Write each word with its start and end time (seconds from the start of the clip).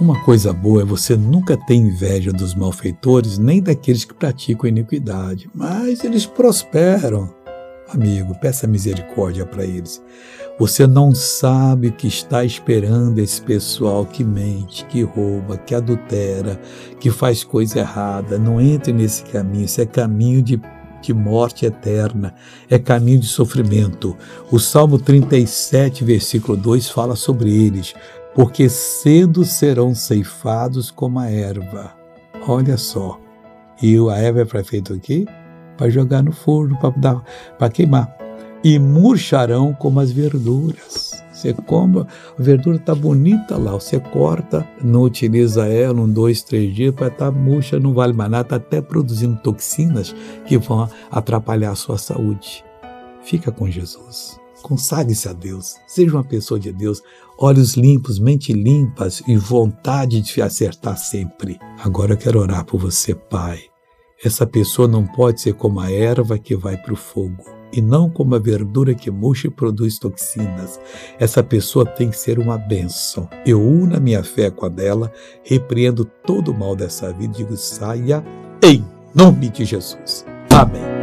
Uma 0.00 0.22
coisa 0.22 0.52
boa 0.52 0.82
é 0.82 0.84
você 0.84 1.16
nunca 1.16 1.56
ter 1.56 1.74
inveja 1.74 2.30
dos 2.30 2.54
malfeitores, 2.54 3.36
nem 3.36 3.60
daqueles 3.60 4.04
que 4.04 4.14
praticam 4.14 4.68
iniquidade, 4.68 5.50
mas 5.52 6.04
eles 6.04 6.24
prosperam. 6.24 7.34
Amigo, 7.88 8.38
peça 8.38 8.68
misericórdia 8.68 9.44
para 9.44 9.64
eles. 9.64 10.00
Você 10.56 10.86
não 10.86 11.12
sabe 11.12 11.88
o 11.88 11.92
que 11.92 12.06
está 12.06 12.44
esperando 12.44 13.18
esse 13.18 13.42
pessoal 13.42 14.06
que 14.06 14.22
mente, 14.22 14.84
que 14.84 15.02
rouba, 15.02 15.56
que 15.56 15.74
adultera, 15.74 16.60
que 17.00 17.10
faz 17.10 17.42
coisa 17.42 17.80
errada. 17.80 18.38
Não 18.38 18.60
entre 18.60 18.92
nesse 18.92 19.24
caminho, 19.24 19.64
isso 19.64 19.80
é 19.80 19.86
caminho 19.86 20.40
de 20.40 20.60
de 21.00 21.14
morte 21.14 21.64
eterna, 21.64 22.34
é 22.68 22.78
caminho 22.78 23.20
de 23.20 23.26
sofrimento. 23.26 24.16
O 24.50 24.58
Salmo 24.58 24.98
37, 24.98 26.04
versículo 26.04 26.56
2 26.56 26.90
fala 26.90 27.14
sobre 27.16 27.50
eles 27.50 27.94
porque 28.34 28.68
cedo 28.68 29.44
serão 29.44 29.94
ceifados 29.94 30.90
como 30.90 31.18
a 31.18 31.30
erva. 31.30 31.92
Olha 32.46 32.76
só. 32.76 33.18
E 33.82 33.96
a 33.96 34.16
erva 34.16 34.58
é 34.58 34.64
feito 34.64 34.92
aqui? 34.92 35.26
Para 35.76 35.90
jogar 35.90 36.22
no 36.22 36.32
forno, 36.32 36.76
para 37.58 37.70
queimar. 37.70 38.16
E 38.62 38.78
murcharão 38.78 39.72
como 39.72 40.00
as 40.00 40.10
verduras. 40.10 41.22
Você 41.32 41.52
come, 41.54 42.00
a 42.00 42.06
verdura 42.42 42.78
está 42.78 42.92
bonita 42.96 43.56
lá, 43.56 43.70
você 43.70 44.00
corta, 44.00 44.66
não 44.82 45.02
utiliza 45.02 45.68
ela 45.68 46.00
um, 46.00 46.12
dois, 46.12 46.42
três 46.42 46.74
dias, 46.74 46.92
para 46.92 47.06
estar 47.06 47.26
tá 47.26 47.30
murcha, 47.30 47.78
não 47.78 47.94
vale 47.94 48.12
mais 48.12 48.28
nada, 48.28 48.42
está 48.42 48.56
até 48.56 48.80
produzindo 48.80 49.36
toxinas 49.36 50.12
que 50.46 50.58
vão 50.58 50.90
atrapalhar 51.08 51.70
a 51.70 51.76
sua 51.76 51.96
saúde. 51.96 52.64
Fica 53.28 53.52
com 53.52 53.70
Jesus. 53.70 54.40
Consagre-se 54.62 55.28
a 55.28 55.34
Deus. 55.34 55.76
Seja 55.86 56.12
uma 56.12 56.24
pessoa 56.24 56.58
de 56.58 56.72
Deus. 56.72 57.02
Olhos 57.38 57.74
limpos, 57.74 58.18
mente 58.18 58.54
limpas 58.54 59.22
e 59.28 59.36
vontade 59.36 60.22
de 60.22 60.40
acertar 60.40 60.96
sempre. 60.96 61.58
Agora 61.78 62.14
eu 62.14 62.16
quero 62.16 62.40
orar 62.40 62.64
por 62.64 62.80
você, 62.80 63.14
Pai. 63.14 63.60
Essa 64.24 64.46
pessoa 64.46 64.88
não 64.88 65.06
pode 65.06 65.42
ser 65.42 65.52
como 65.52 65.78
a 65.78 65.92
erva 65.92 66.38
que 66.38 66.56
vai 66.56 66.78
para 66.78 66.94
o 66.94 66.96
fogo 66.96 67.44
e 67.70 67.82
não 67.82 68.08
como 68.08 68.34
a 68.34 68.38
verdura 68.38 68.94
que 68.94 69.10
murcha 69.10 69.46
e 69.46 69.50
produz 69.50 69.98
toxinas. 69.98 70.80
Essa 71.20 71.42
pessoa 71.42 71.84
tem 71.84 72.08
que 72.08 72.16
ser 72.16 72.38
uma 72.38 72.56
bênção. 72.56 73.28
Eu 73.44 73.62
uno 73.62 73.94
a 73.94 74.00
minha 74.00 74.24
fé 74.24 74.50
com 74.50 74.64
a 74.64 74.70
dela, 74.70 75.12
repreendo 75.44 76.04
todo 76.04 76.50
o 76.50 76.58
mal 76.58 76.74
dessa 76.74 77.12
vida 77.12 77.34
e 77.34 77.36
digo: 77.36 77.56
saia 77.58 78.24
em 78.62 78.82
nome 79.14 79.50
de 79.50 79.66
Jesus. 79.66 80.24
Amém. 80.50 80.97